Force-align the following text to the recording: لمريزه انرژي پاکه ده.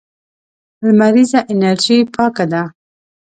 لمريزه 0.85 1.39
انرژي 1.53 1.97
پاکه 2.13 2.45
ده. 2.51 2.63